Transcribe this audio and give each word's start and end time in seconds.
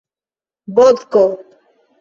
vodko 0.75 1.23